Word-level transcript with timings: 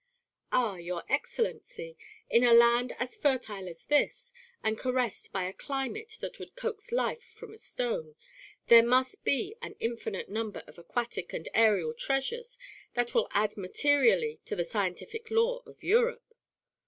"Ah, 0.51 0.77
your 0.77 1.03
excellency, 1.09 1.95
in 2.27 2.43
a 2.43 2.55
land 2.55 2.91
as 2.97 3.15
fertile 3.15 3.67
as 3.69 3.85
this, 3.85 4.33
and 4.63 4.75
caressed 4.75 5.31
by 5.31 5.43
a 5.43 5.53
climate 5.53 6.17
that 6.21 6.39
would 6.39 6.55
coax 6.55 6.91
life 6.91 7.21
from 7.23 7.53
a 7.53 7.57
stone, 7.59 8.15
there 8.65 8.81
must 8.81 9.23
be 9.23 9.55
an 9.61 9.75
infinite 9.79 10.27
number 10.27 10.63
of 10.65 10.79
aquatic 10.79 11.33
and 11.33 11.49
aerial 11.53 11.93
treasures 11.93 12.57
that 12.95 13.13
will 13.13 13.27
add 13.29 13.55
materially 13.55 14.41
to 14.45 14.55
the 14.55 14.63
scientific 14.63 15.29
lore 15.29 15.61
of 15.67 15.83
Europe." 15.83 16.33